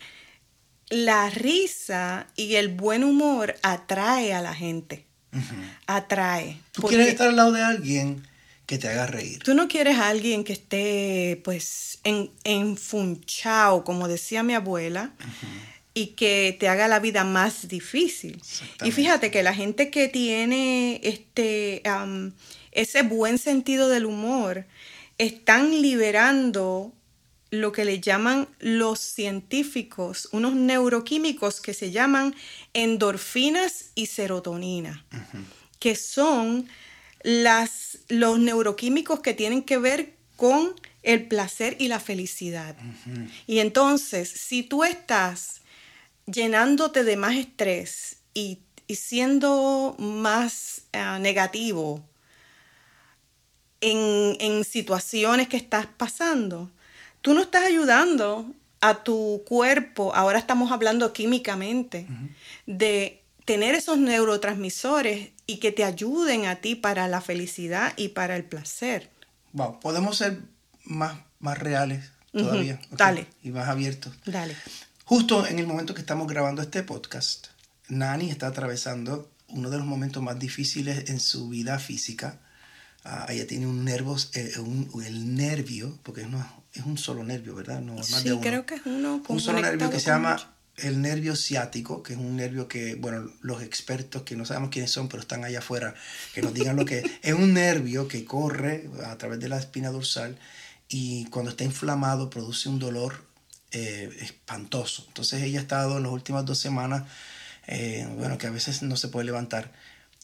la 0.89 1.29
risa 1.29 2.27
y 2.35 2.55
el 2.55 2.69
buen 2.69 3.03
humor 3.03 3.55
atrae 3.63 4.33
a 4.33 4.41
la 4.41 4.53
gente. 4.53 5.05
Atrae. 5.85 6.57
Tú 6.71 6.83
quieres 6.83 7.09
estar 7.09 7.27
al 7.27 7.35
lado 7.35 7.51
de 7.51 7.61
alguien 7.61 8.25
que 8.65 8.77
te 8.77 8.87
haga 8.87 9.05
reír. 9.05 9.39
Tú 9.39 9.53
no 9.53 9.67
quieres 9.67 9.97
a 9.97 10.09
alguien 10.09 10.43
que 10.43 10.53
esté, 10.53 11.41
pues, 11.43 11.99
en, 12.03 12.31
enfunchado, 12.43 13.83
como 13.83 14.07
decía 14.07 14.43
mi 14.43 14.53
abuela, 14.53 15.11
y 15.93 16.07
que 16.07 16.55
te 16.59 16.69
haga 16.69 16.87
la 16.87 16.99
vida 16.99 17.23
más 17.23 17.67
difícil. 17.67 18.41
Y 18.83 18.91
fíjate 18.91 19.29
que 19.29 19.43
la 19.43 19.53
gente 19.53 19.89
que 19.89 20.07
tiene 20.07 21.01
este, 21.03 21.83
ese 22.71 23.01
buen 23.03 23.37
sentido 23.37 23.89
del 23.89 24.05
humor, 24.05 24.65
están 25.17 25.81
liberando 25.81 26.91
lo 27.61 27.71
que 27.71 27.85
le 27.85 27.99
llaman 27.99 28.47
los 28.59 28.99
científicos, 28.99 30.29
unos 30.31 30.53
neuroquímicos 30.55 31.61
que 31.61 31.73
se 31.73 31.91
llaman 31.91 32.35
endorfinas 32.73 33.91
y 33.95 34.07
serotonina, 34.07 35.05
que 35.79 35.95
son 35.95 36.67
las, 37.23 37.99
los 38.07 38.39
neuroquímicos 38.39 39.19
que 39.19 39.33
tienen 39.33 39.63
que 39.63 39.77
ver 39.77 40.13
con 40.35 40.73
el 41.03 41.27
placer 41.27 41.75
y 41.79 41.87
la 41.87 41.99
felicidad. 41.99 42.75
Y 43.47 43.59
entonces, 43.59 44.29
si 44.29 44.63
tú 44.63 44.83
estás 44.83 45.61
llenándote 46.25 47.03
de 47.03 47.17
más 47.17 47.35
estrés 47.35 48.17
y, 48.33 48.59
siendo 48.87 49.95
más 49.97 50.83
eh, 50.93 51.17
negativo 51.19 52.03
en, 53.81 54.37
en 54.39 54.63
situaciones 54.63 55.47
que 55.47 55.57
estás 55.57 55.87
pasando, 55.87 56.69
tú 57.25 57.33
no 57.33 57.41
estás 57.41 57.65
ayudando 57.65 58.53
a 58.81 59.03
tu 59.03 59.41
cuerpo, 59.47 60.13
ahora 60.13 60.37
estamos 60.37 60.71
hablando 60.71 61.11
químicamente, 61.11 62.05
de 62.67 63.23
tener 63.45 63.73
esos 63.73 63.97
neurotransmisores 63.97 65.31
y 65.47 65.57
que 65.57 65.71
te 65.71 65.83
ayuden 65.83 66.45
a 66.45 66.57
ti 66.57 66.75
para 66.75 67.07
la 67.07 67.21
felicidad 67.21 67.93
y 67.97 68.09
para 68.09 68.35
el 68.35 68.43
placer. 68.43 69.09
Wow, 69.53 69.79
podemos 69.79 70.17
ser 70.17 70.37
más, 70.83 71.17
más 71.39 71.57
reales 71.57 72.11
todavía. 72.31 72.79
Dale. 72.91 73.25
Y 73.41 73.49
más 73.49 73.69
abiertos. 73.69 74.13
Dale. 74.27 74.55
Justo 75.03 75.47
en 75.47 75.57
el 75.57 75.65
momento 75.65 75.95
que 75.95 76.01
estamos 76.01 76.27
grabando 76.27 76.61
este 76.61 76.83
podcast, 76.83 77.47
Nani 77.87 78.29
está 78.29 78.45
atravesando 78.45 79.31
uno 79.47 79.71
de 79.71 79.77
los 79.77 79.87
momentos 79.87 80.21
más 80.21 80.37
difíciles 80.37 81.09
en 81.09 81.19
su 81.19 81.49
vida 81.49 81.79
física. 81.79 82.39
Ah, 83.07 83.27
ella 83.29 83.45
tiene 83.45 83.67
un 83.67 83.85
nervio, 83.85 84.17
eh, 84.33 84.51
el 85.05 85.35
nervio, 85.35 85.97
porque 86.01 86.25
no 86.25 86.43
es 86.73 86.83
un 86.85 86.97
solo 86.97 87.23
nervio, 87.23 87.53
¿verdad? 87.53 87.79
No, 87.79 87.93
más 87.93 88.07
sí, 88.07 88.35
creo 88.41 88.65
que 88.65 88.75
es 88.75 88.85
uno. 88.85 89.23
Un 89.27 89.39
solo 89.39 89.61
nervio 89.61 89.91
que 89.91 89.99
se 89.99 90.07
llama 90.07 90.55
el 90.77 91.01
nervio 91.01 91.35
ciático, 91.35 92.03
que 92.03 92.13
es 92.13 92.19
un 92.19 92.35
nervio 92.35 92.67
que, 92.67 92.95
bueno, 92.95 93.31
los 93.41 93.61
expertos 93.61 94.23
que 94.23 94.35
no 94.35 94.43
sabemos 94.43 94.71
quiénes 94.71 94.91
son, 94.91 95.07
pero 95.07 95.21
están 95.21 95.45
allá 95.45 95.59
afuera, 95.59 95.93
que 96.33 96.41
nos 96.41 96.53
digan 96.53 96.75
lo 96.75 96.85
que 96.85 96.99
es. 96.99 97.05
Es 97.21 97.33
un 97.33 97.53
nervio 97.53 98.07
que 98.07 98.25
corre 98.25 98.89
a 99.05 99.17
través 99.17 99.39
de 99.39 99.49
la 99.49 99.57
espina 99.57 99.91
dorsal 99.91 100.37
y 100.89 101.25
cuando 101.25 101.51
está 101.51 101.63
inflamado 101.63 102.29
produce 102.29 102.69
un 102.69 102.79
dolor 102.79 103.23
eh, 103.71 104.09
espantoso. 104.19 105.05
Entonces 105.07 105.43
ella 105.43 105.59
ha 105.59 105.61
estado 105.61 105.97
en 105.97 106.03
las 106.03 106.11
últimas 106.11 106.45
dos 106.45 106.57
semanas, 106.57 107.03
eh, 107.67 108.07
bueno, 108.17 108.37
que 108.37 108.47
a 108.47 108.51
veces 108.51 108.81
no 108.81 108.97
se 108.97 109.07
puede 109.07 109.25
levantar. 109.25 109.71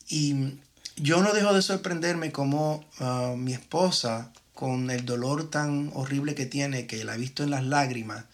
Y 0.07 0.57
yo 0.97 1.21
no 1.21 1.33
dejo 1.33 1.53
de 1.53 1.61
sorprenderme 1.61 2.31
como 2.31 2.85
ah, 2.99 3.33
mi 3.37 3.53
esposa 3.53 4.31
con 4.53 4.89
el 4.91 5.05
dolor 5.05 5.49
tan 5.49 5.91
horrible 5.93 6.35
que 6.35 6.45
tiene, 6.45 6.87
que 6.87 7.03
la 7.03 7.13
ha 7.13 7.17
visto 7.17 7.43
en 7.43 7.49
las 7.49 7.63
lágrimas, 7.63 8.25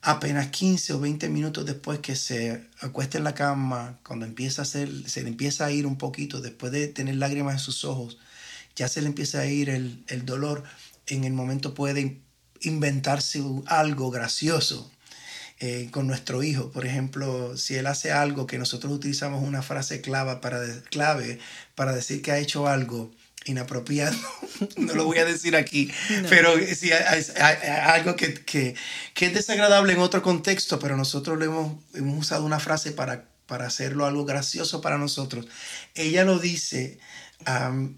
apenas 0.00 0.48
15 0.48 0.94
o 0.94 1.00
20 1.00 1.28
minutos 1.28 1.64
después 1.64 2.00
que 2.00 2.16
se 2.16 2.68
acuesta 2.80 3.18
en 3.18 3.24
la 3.24 3.34
cama, 3.34 3.98
cuando 4.04 4.26
empieza 4.26 4.62
a 4.62 4.64
hacer, 4.64 4.90
se 5.08 5.22
le 5.22 5.28
empieza 5.28 5.66
a 5.66 5.70
ir 5.70 5.86
un 5.86 5.96
poquito, 5.96 6.40
después 6.40 6.72
de 6.72 6.88
tener 6.88 7.16
lágrimas 7.16 7.54
en 7.54 7.60
sus 7.60 7.84
ojos, 7.84 8.18
ya 8.74 8.88
se 8.88 9.02
le 9.02 9.06
empieza 9.08 9.40
a 9.40 9.46
ir 9.46 9.70
el, 9.70 10.02
el 10.08 10.26
dolor, 10.26 10.64
en 11.06 11.24
el 11.24 11.32
momento 11.32 11.74
puede 11.74 12.20
inventarse 12.60 13.42
algo 13.66 14.10
gracioso 14.10 14.91
eh, 15.64 15.90
con 15.92 16.08
nuestro 16.08 16.42
hijo. 16.42 16.72
Por 16.72 16.84
ejemplo, 16.84 17.56
si 17.56 17.76
él 17.76 17.86
hace 17.86 18.10
algo 18.10 18.48
que 18.48 18.58
nosotros 18.58 18.92
utilizamos 18.92 19.44
una 19.44 19.62
frase 19.62 20.00
clave 20.00 20.34
para, 20.40 20.60
clave 20.90 21.38
para 21.76 21.94
decir 21.94 22.20
que 22.20 22.32
ha 22.32 22.38
hecho 22.38 22.66
algo, 22.66 23.12
inapropiado, 23.44 24.16
no 24.76 24.92
lo 24.94 25.04
voy 25.04 25.18
a 25.18 25.24
decir 25.24 25.54
aquí, 25.54 25.88
pero 26.28 26.54
si 26.74 26.90
algo 26.90 28.16
que, 28.16 28.34
que, 28.34 28.74
que, 29.14 29.26
es 29.26 29.34
desagradable 29.34 29.92
en 29.92 30.00
otro 30.00 30.20
contexto, 30.20 30.80
pero 30.80 30.96
nosotros 30.96 31.38
le 31.38 31.44
hemos, 31.44 31.76
hemos 31.94 32.18
usado 32.18 32.44
una 32.44 32.58
frase 32.58 32.90
para, 32.90 33.28
para 33.46 33.68
hacerlo 33.68 34.04
algo 34.04 34.24
gracioso 34.24 34.80
para 34.80 34.98
nosotros. 34.98 35.46
Ella 35.94 36.24
lo 36.24 36.40
dice, 36.40 36.98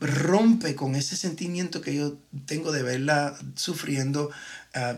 rompe 0.00 0.74
con 0.74 0.96
ese 0.96 1.16
sentimiento 1.16 1.80
que 1.80 1.94
yo 1.94 2.18
tengo 2.44 2.72
de 2.72 2.82
verla 2.82 3.38
sufriendo, 3.54 4.30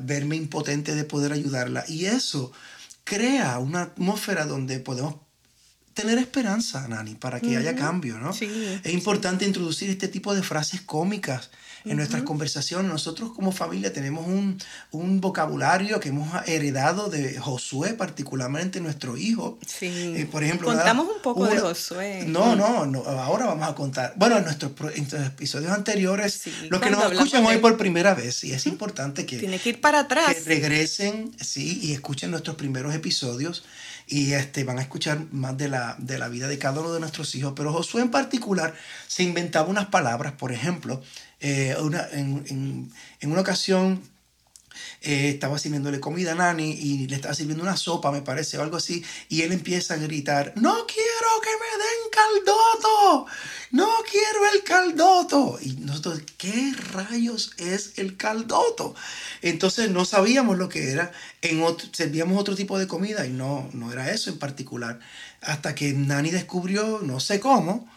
verme 0.00 0.37
impotente 0.37 0.95
de 0.95 1.04
poder 1.04 1.33
ayudarla, 1.33 1.85
y 1.88 2.06
eso 2.06 2.52
crea 3.04 3.59
una 3.59 3.83
atmósfera 3.83 4.47
donde 4.47 4.80
podemos 4.80 5.16
tener 5.97 6.19
esperanza, 6.19 6.87
Nani, 6.87 7.15
para 7.15 7.41
que 7.41 7.57
haya 7.57 7.75
cambio, 7.75 8.19
¿no? 8.19 8.31
es 8.31 8.93
importante 8.93 9.47
introducir 9.47 9.88
este 9.88 10.09
tipo 10.09 10.35
de 10.35 10.43
frases 10.43 10.83
cómicas 10.83 11.50
en 11.87 11.97
nuestras 11.97 12.23
conversaciones. 12.23 12.91
Nosotros 12.91 13.33
como 13.33 13.50
familia 13.50 13.93
tenemos 13.93 14.26
un, 14.26 15.21
vocabulario 15.21 15.99
que 15.99 16.11
hemos 16.11 16.29
heredado 16.47 17.09
de 17.09 17.38
Josué, 17.38 17.95
particularmente 17.95 18.81
nuestro 18.81 19.17
hijo. 19.17 19.59
Sí. 19.67 19.87
Eh, 20.17 20.29
por 20.31 20.45
ejemplo, 20.45 20.69
contamos 20.69 21.09
un 21.09 21.23
poco 21.23 21.47
de 21.47 21.59
Josué. 21.59 22.25
No, 22.26 22.55
no, 22.55 22.85
no, 22.85 23.03
ahora 23.05 23.47
vamos 23.47 23.67
a 23.67 23.75
contar. 23.75 24.12
Bueno, 24.17 24.37
en 24.37 24.45
nuestros, 24.45 24.73
episodios 24.97 25.73
anteriores, 25.73 26.43
los 26.69 26.81
que 26.81 26.91
nos 26.91 27.11
escuchan 27.11 27.47
hoy 27.47 27.57
por 27.57 27.79
primera 27.79 28.15
vez, 28.15 28.45
y 28.45 28.53
es 28.53 28.67
importante 28.67 29.25
que... 29.25 29.38
Tiene 29.38 29.59
que 29.59 29.71
ir 29.71 29.81
para 29.81 30.00
atrás. 30.00 30.35
Que 30.35 30.41
regresen, 30.45 31.33
sí, 31.41 31.81
y 31.83 31.93
escuchen 31.93 32.31
nuestros 32.31 32.57
primeros 32.57 32.95
episodios 32.95 33.65
y 34.07 34.33
este, 34.33 34.65
van 34.65 34.79
a 34.79 34.83
escuchar 34.83 35.27
más 35.33 35.57
de 35.59 35.69
la, 35.69 35.97
de 35.99 36.19
la 36.19 36.29
vida 36.29 36.47
de 36.47 36.59
cada 36.59 36.81
uno 36.81 36.93
de 36.93 37.01
nuestros 37.01 37.35
hijos. 37.35 37.55
Pero 37.57 37.73
Josué 37.73 38.03
en 38.03 38.11
particular 38.11 38.75
se 39.07 39.25
inventaba 39.25 39.69
unas 39.69 39.87
palabras, 39.87 40.35
por 40.35 40.53
ejemplo, 40.53 41.03
eh, 41.41 41.77
una, 41.81 42.07
en, 42.13 42.91
en, 43.21 43.31
una 43.31 43.41
ocasión 43.41 44.03
eh, 45.00 45.30
estaba 45.30 45.59
sirviéndole 45.59 46.00
comida 46.00 46.33
a 46.33 46.35
Nani 46.35 46.73
y 46.73 47.06
le 47.09 47.16
estaba 47.16 47.35
sirviendo 47.35 47.62
una 47.62 47.76
sopa, 47.76 48.11
me 48.11 48.23
parece, 48.23 48.59
o 48.59 48.62
algo 48.62 48.76
así, 48.76 49.04
y 49.28 49.42
él 49.42 49.52
empieza 49.52 49.95
a 49.95 49.97
gritar, 49.99 50.52
no 50.56 50.87
quiero 50.87 51.40
que 51.42 51.50
me 51.50 51.85
den 51.85 52.11
caldoto, 52.11 53.26
no 53.73 53.88
quiero 54.11 54.54
el 54.54 54.62
caldoto. 54.62 55.59
Y 55.61 55.73
nosotros, 55.85 56.23
¿qué 56.38 56.73
rayos 56.92 57.52
es 57.59 57.99
el 57.99 58.16
caldoto? 58.16 58.95
Entonces 59.42 59.90
no 59.90 60.04
sabíamos 60.04 60.59
lo 60.59 60.68
que 60.68 60.90
era, 60.90 61.12
en 61.42 61.62
otro, 61.62 61.88
servíamos 61.92 62.40
otro 62.40 62.54
tipo 62.54 62.78
de 62.78 62.87
comida 62.87 63.26
y 63.26 63.30
no, 63.30 63.68
no 63.73 63.92
era 63.92 64.11
eso 64.11 64.30
en 64.30 64.38
particular, 64.38 65.00
hasta 65.40 65.75
que 65.75 65.92
Nani 65.92 66.30
descubrió, 66.30 67.00
no 67.02 67.21
sé 67.21 67.40
cómo, 67.40 67.88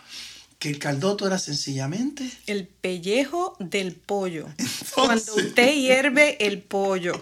que 0.60 0.70
el 0.70 0.78
caldoto 0.78 1.25
era 1.25 1.39
sencillamente... 1.39 2.30
El 2.46 2.68
pellejo 2.68 3.56
del 3.60 3.94
pollo. 3.94 4.48
Cuando 4.94 5.36
usted 5.36 5.74
hierve 5.74 6.46
el 6.46 6.62
pollo 6.62 7.13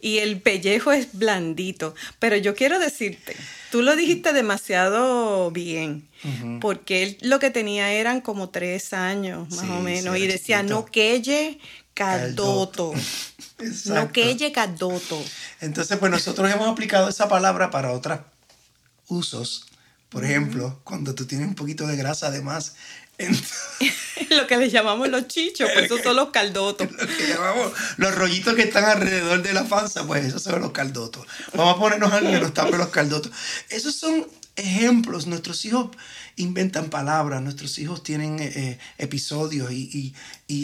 y 0.00 0.18
el 0.18 0.40
pellejo 0.40 0.90
es 0.90 1.08
blandito. 1.12 1.94
Pero 2.18 2.36
yo 2.36 2.54
quiero 2.54 2.78
decirte, 2.78 3.36
tú 3.70 3.82
lo 3.82 3.96
dijiste 3.96 4.32
demasiado 4.32 5.50
bien, 5.50 6.08
porque 6.62 7.02
él 7.02 7.18
lo 7.20 7.38
que 7.38 7.50
tenía 7.50 7.92
eran 7.92 8.22
como 8.22 8.48
tres 8.48 8.94
años 8.94 9.50
más 9.50 9.68
o 9.68 9.80
menos 9.82 10.16
y 10.16 10.26
decía, 10.26 10.62
no 10.62 10.86
quelle 10.86 11.58
caldoto. 11.92 12.94
no 13.86 14.10
quelle 14.10 14.52
caldoto. 14.52 15.22
Entonces, 15.60 15.98
pues 15.98 16.10
nosotros 16.10 16.50
hemos 16.50 16.66
aplicado 16.66 17.10
esa 17.10 17.28
palabra 17.28 17.70
para 17.70 17.92
otros 17.92 18.20
usos 19.08 19.69
por 20.10 20.24
ejemplo, 20.24 20.80
cuando 20.84 21.14
tú 21.14 21.24
tienes 21.24 21.48
un 21.48 21.54
poquito 21.54 21.86
de 21.86 21.96
grasa 21.96 22.26
además. 22.26 22.74
lo 24.30 24.46
que 24.46 24.56
le 24.56 24.70
llamamos 24.70 25.08
los 25.08 25.28
chichos, 25.28 25.68
pues 25.72 25.86
esos 25.86 26.02
son 26.02 26.16
los 26.16 26.30
caldotos. 26.30 26.90
Lo 26.98 27.06
que 27.06 27.28
llamamos 27.28 27.72
los 27.98 28.14
rollitos 28.14 28.54
que 28.54 28.62
están 28.62 28.84
alrededor 28.84 29.42
de 29.42 29.52
la 29.52 29.64
panza, 29.64 30.06
pues 30.06 30.24
esos 30.24 30.42
son 30.42 30.62
los 30.62 30.70
caldotos. 30.72 31.26
Vamos 31.54 31.76
a 31.76 31.78
ponernos 31.78 32.12
algo 32.12 32.30
que 32.30 32.40
nos 32.40 32.54
tape 32.54 32.78
los 32.78 32.88
caldotos. 32.88 33.30
Esos 33.68 33.94
son 33.94 34.26
ejemplos. 34.56 35.26
Nuestros 35.26 35.64
hijos 35.66 35.90
inventan 36.36 36.88
palabras, 36.88 37.42
nuestros 37.42 37.78
hijos 37.78 38.02
tienen 38.02 38.38
eh, 38.40 38.52
eh, 38.54 38.78
episodios 38.98 39.70
y, 39.70 40.14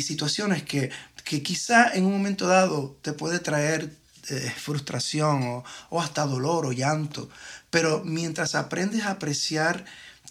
situaciones 0.03 0.63
que, 0.63 0.91
que 1.25 1.43
quizá 1.43 1.93
en 1.95 2.07
un 2.07 2.13
momento 2.13 2.47
dado 2.47 2.97
te 3.03 3.13
puede 3.13 3.39
traer 3.39 3.91
eh, 4.31 4.53
frustración 4.57 5.43
o, 5.43 5.65
o, 5.91 6.01
hasta 6.01 6.27
dolor 6.27 6.67
o 6.67 6.73
llanto. 6.73 7.29
Pero 7.71 8.03
mientras 8.05 8.55
aprendes 8.55 9.03
a 9.05 9.13
apreciar 9.13 9.85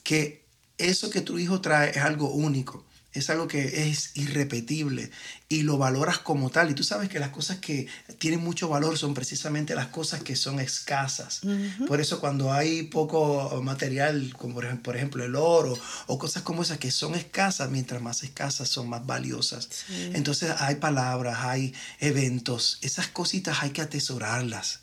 que 0.03 0.45
eso 0.77 1.09
que 1.09 1.21
tu 1.21 1.39
hijo 1.39 1.61
trae 1.61 1.89
es 1.91 1.97
algo 1.97 2.29
único, 2.29 2.84
es 3.15 3.29
algo 3.29 3.47
que 3.47 3.89
es 3.89 4.11
irrepetible 4.15 5.09
y 5.47 5.63
lo 5.63 5.77
valoras 5.77 6.19
como 6.19 6.49
tal. 6.49 6.69
Y 6.69 6.73
tú 6.73 6.83
sabes 6.83 7.09
que 7.09 7.19
las 7.19 7.29
cosas 7.29 7.57
que 7.57 7.87
tienen 8.17 8.41
mucho 8.41 8.67
valor 8.67 8.97
son 8.97 9.13
precisamente 9.13 9.73
las 9.73 9.87
cosas 9.87 10.21
que 10.21 10.35
son 10.35 10.59
escasas. 10.59 11.41
Por 11.87 12.01
eso 12.01 12.19
cuando 12.19 12.51
hay 12.51 12.83
poco 12.83 13.61
material, 13.63 14.33
como 14.37 14.55
por 14.83 14.95
ejemplo 14.95 15.23
el 15.23 15.35
oro 15.35 15.77
o 16.07 16.19
cosas 16.19 16.43
como 16.43 16.63
esas 16.63 16.77
que 16.77 16.91
son 16.91 17.15
escasas, 17.15 17.69
mientras 17.71 18.01
más 18.01 18.23
escasas 18.23 18.67
son 18.67 18.89
más 18.89 19.05
valiosas. 19.05 19.69
Entonces 20.13 20.51
hay 20.59 20.75
palabras, 20.75 21.39
hay 21.39 21.73
eventos, 21.99 22.79
esas 22.81 23.07
cositas 23.07 23.59
hay 23.61 23.69
que 23.69 23.81
atesorarlas. 23.81 24.81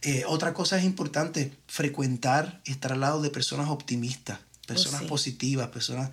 Eh, 0.00 0.24
otra 0.26 0.52
cosa 0.52 0.78
es 0.78 0.84
importante, 0.84 1.52
frecuentar, 1.66 2.60
estar 2.66 2.92
al 2.92 3.00
lado 3.00 3.22
de 3.22 3.30
personas 3.30 3.68
optimistas 3.68 4.38
personas 4.66 5.02
positivas, 5.02 5.68
personas, 5.68 6.10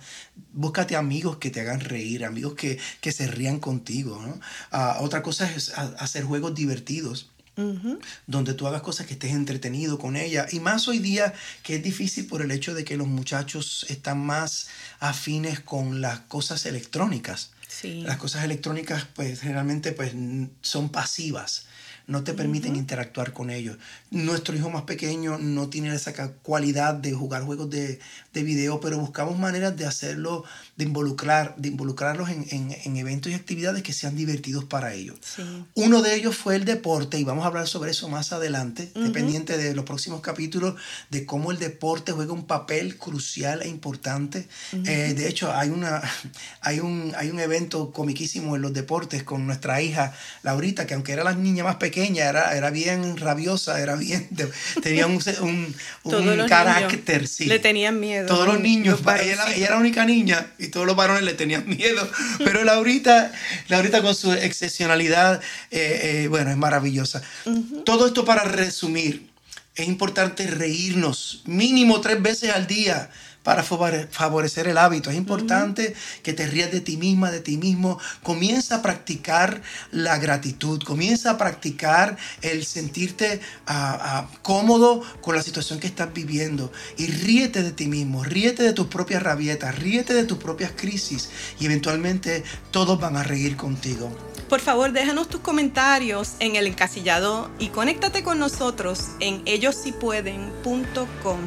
búscate 0.52 0.96
amigos 0.96 1.36
que 1.36 1.50
te 1.50 1.60
hagan 1.60 1.80
reír, 1.80 2.24
amigos 2.24 2.54
que, 2.54 2.78
se 3.12 3.26
rían 3.26 3.60
contigo. 3.60 4.20
¿no? 4.20 4.40
Ah, 4.70 4.98
otra 5.00 5.22
cosa 5.22 5.50
es 5.50 5.72
hacer 5.98 6.24
juegos 6.24 6.54
divertidos. 6.54 7.28
donde 8.26 8.54
tú 8.54 8.66
hagas 8.66 8.80
cosas 8.80 9.06
que 9.06 9.12
estés 9.12 9.32
entretenido 9.32 9.98
con 9.98 10.16
ella. 10.16 10.46
Y 10.50 10.58
más 10.60 10.88
hoy 10.88 11.00
día 11.00 11.34
que 11.62 11.76
es 11.76 11.82
difícil 11.82 12.26
por 12.26 12.40
el 12.40 12.50
hecho 12.50 12.72
de 12.72 12.82
que 12.82 12.96
los 12.96 13.06
muchachos 13.06 13.84
están 13.90 14.24
más 14.24 14.68
afines 15.00 15.60
con 15.60 16.00
las 16.00 16.20
cosas 16.20 16.64
electrónicas. 16.64 17.50
Las 17.82 18.16
cosas 18.16 18.44
electrónicas 18.44 19.06
pues 19.14 19.40
generalmente 19.40 19.92
pues 19.92 20.12
son 20.60 20.90
pasivas 20.90 21.66
no 22.06 22.24
te 22.24 22.34
permiten 22.34 22.76
interactuar 22.76 23.32
con 23.32 23.50
ellos. 23.50 23.76
Nuestro 24.10 24.56
hijo 24.56 24.70
más 24.70 24.82
pequeño 24.82 25.38
no 25.38 25.68
tiene 25.68 25.94
esa 25.94 26.12
cualidad 26.42 26.94
de 26.94 27.12
jugar 27.12 27.44
juegos 27.44 27.70
de, 27.70 28.00
de 28.32 28.42
video, 28.42 28.80
pero 28.80 28.98
buscamos 28.98 29.38
maneras 29.38 29.76
de 29.76 29.86
hacerlo, 29.86 30.44
de, 30.76 30.84
involucrar, 30.84 31.54
de 31.56 31.68
involucrarlos 31.68 32.28
en, 32.28 32.96
eventos 32.96 33.30
y 33.30 33.34
actividades 33.34 33.82
que 33.82 33.92
sean 33.92 34.16
divertidos 34.16 34.64
para 34.64 34.94
ellos. 34.94 35.18
Uno 35.74 36.02
de 36.02 36.14
ellos 36.14 36.36
fue 36.36 36.56
el 36.56 36.64
deporte, 36.64 37.18
y 37.18 37.24
vamos 37.24 37.44
a 37.44 37.48
hablar 37.48 37.68
sobre 37.68 37.92
eso 37.92 38.08
más 38.08 38.32
adelante, 38.32 38.90
dependiente 38.94 39.56
de 39.56 39.74
los 39.74 39.84
próximos 39.84 40.20
capítulos, 40.20 40.74
de 41.10 41.24
cómo 41.24 41.52
el 41.52 41.58
deporte 41.58 42.12
juega 42.12 42.32
un 42.32 42.46
papel 42.46 42.98
crucial 42.98 43.62
e 43.62 43.68
importante. 43.68 44.48
Eh, 44.72 45.14
de 45.16 45.28
hecho, 45.28 45.52
hay, 45.52 45.70
una, 45.70 46.02
hay, 46.60 46.80
un, 46.80 47.12
hay 47.16 47.30
un 47.30 47.40
evento 47.40 47.61
comiquísimo 47.68 48.56
en 48.56 48.62
los 48.62 48.72
deportes 48.72 49.22
con 49.22 49.46
nuestra 49.46 49.82
hija 49.82 50.14
Laurita, 50.42 50.86
que 50.86 50.94
aunque 50.94 51.12
era 51.12 51.24
la 51.24 51.34
niña 51.34 51.64
más 51.64 51.76
pequeña, 51.76 52.28
era, 52.28 52.56
era 52.56 52.70
bien 52.70 53.16
rabiosa, 53.16 53.80
era 53.80 53.96
bien, 53.96 54.28
tenía 54.82 55.06
un, 55.06 55.22
un, 55.40 56.46
carácter. 56.48 57.28
Sí. 57.28 57.46
Le 57.46 57.58
tenían 57.58 58.00
miedo. 58.00 58.26
Todos 58.26 58.46
los 58.46 58.60
niños, 58.60 59.00
ella, 59.00 59.52
era 59.54 59.70
la 59.70 59.78
única 59.78 60.04
niña 60.04 60.52
y 60.58 60.68
todos 60.68 60.86
los 60.86 60.96
varones 60.96 61.22
le 61.22 61.34
tenían 61.34 61.66
miedo. 61.66 62.08
Pero 62.38 62.64
Laurita, 62.64 63.32
Laurita 63.68 64.02
con 64.02 64.14
su 64.14 64.32
excepcionalidad, 64.32 65.40
eh, 65.70 66.22
eh, 66.24 66.28
bueno, 66.28 66.50
es 66.50 66.56
maravillosa. 66.56 67.22
Todo 67.84 68.06
esto 68.06 68.24
para 68.24 68.44
resumir, 68.44 69.30
es 69.74 69.88
importante 69.88 70.46
reírnos 70.46 71.42
mínimo 71.46 72.00
tres 72.00 72.20
veces 72.20 72.50
al 72.50 72.66
día 72.66 73.10
para 73.42 73.62
favorecer 73.62 74.68
el 74.68 74.78
hábito. 74.78 75.10
Es 75.10 75.16
importante 75.16 75.94
que 76.22 76.32
te 76.32 76.46
rías 76.46 76.70
de 76.70 76.80
ti 76.80 76.96
misma, 76.96 77.30
de 77.30 77.40
ti 77.40 77.56
mismo. 77.56 77.98
Comienza 78.22 78.76
a 78.76 78.82
practicar 78.82 79.62
la 79.90 80.18
gratitud, 80.18 80.82
comienza 80.82 81.32
a 81.32 81.38
practicar 81.38 82.16
el 82.40 82.64
sentirte 82.64 83.40
ah, 83.66 83.98
ah, 84.00 84.28
cómodo 84.42 85.02
con 85.20 85.34
la 85.34 85.42
situación 85.42 85.80
que 85.80 85.88
estás 85.88 86.12
viviendo. 86.12 86.72
Y 86.96 87.06
ríete 87.08 87.62
de 87.62 87.72
ti 87.72 87.86
mismo, 87.86 88.22
ríete 88.24 88.62
de 88.62 88.72
tus 88.72 88.86
propias 88.86 89.22
rabietas, 89.22 89.78
ríete 89.78 90.14
de 90.14 90.24
tus 90.24 90.38
propias 90.38 90.72
crisis 90.76 91.30
y 91.58 91.66
eventualmente 91.66 92.44
todos 92.70 93.00
van 93.00 93.16
a 93.16 93.22
reír 93.22 93.56
contigo. 93.56 94.10
Por 94.48 94.60
favor, 94.60 94.92
déjanos 94.92 95.28
tus 95.28 95.40
comentarios 95.40 96.34
en 96.38 96.56
el 96.56 96.66
encasillado 96.66 97.50
y 97.58 97.68
conéctate 97.68 98.22
con 98.22 98.38
nosotros 98.38 99.08
en 99.18 99.40
ellossipueden.com 99.46 101.38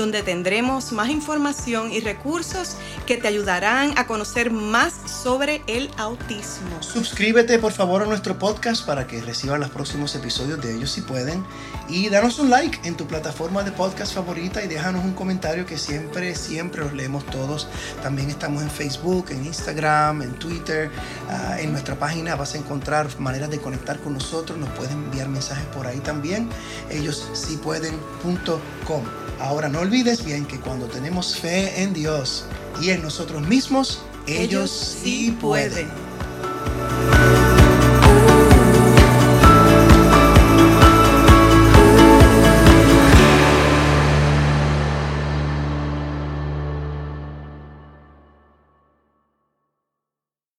donde 0.00 0.22
tendremos 0.22 0.92
más 0.92 1.10
información 1.10 1.92
y 1.92 2.00
recursos 2.00 2.76
que 3.06 3.18
te 3.18 3.28
ayudarán 3.28 3.92
a 3.98 4.06
conocer 4.06 4.50
más 4.50 4.94
sobre 5.22 5.60
el 5.66 5.90
autismo. 5.98 6.82
Suscríbete 6.82 7.58
por 7.58 7.72
favor 7.72 8.02
a 8.02 8.06
nuestro 8.06 8.38
podcast 8.38 8.86
para 8.86 9.06
que 9.06 9.20
reciban 9.20 9.60
los 9.60 9.68
próximos 9.68 10.14
episodios 10.14 10.58
de 10.62 10.74
ellos 10.74 10.90
si 10.90 11.02
pueden 11.02 11.44
y 11.90 12.08
danos 12.08 12.38
un 12.38 12.50
like 12.50 12.78
en 12.84 12.96
tu 12.96 13.06
plataforma 13.06 13.62
de 13.62 13.72
podcast 13.72 14.14
favorita 14.14 14.62
y 14.62 14.68
déjanos 14.68 15.04
un 15.04 15.12
comentario 15.12 15.66
que 15.66 15.76
siempre, 15.76 16.34
siempre 16.34 16.82
los 16.82 16.92
leemos 16.92 17.26
todos. 17.26 17.68
También 18.02 18.30
estamos 18.30 18.62
en 18.62 18.70
Facebook, 18.70 19.26
en 19.30 19.44
Instagram, 19.44 20.22
en 20.22 20.32
Twitter, 20.34 20.90
ah, 21.28 21.56
en 21.58 21.72
nuestra 21.72 21.96
página 21.96 22.36
vas 22.36 22.54
a 22.54 22.58
encontrar 22.58 23.08
maneras 23.18 23.50
de 23.50 23.58
conectar 23.58 23.98
con 23.98 24.14
nosotros, 24.14 24.58
nos 24.58 24.70
pueden 24.70 24.92
enviar 25.04 25.28
mensajes 25.28 25.66
por 25.66 25.86
ahí 25.86 25.98
también, 25.98 26.48
ellos 26.90 27.28
si 27.32 27.56
pueden.com. 27.56 29.02
Ahora 29.40 29.68
no 29.68 29.80
olvides 29.80 30.24
bien 30.24 30.44
que 30.44 30.60
cuando 30.60 30.86
tenemos 30.86 31.38
fe 31.38 31.82
en 31.82 31.92
Dios 31.92 32.44
y 32.80 32.90
en 32.90 33.02
nosotros 33.02 33.42
mismos, 33.42 34.02
ellos, 34.26 34.70
sí 35.02 35.36
pueden. 35.40 35.88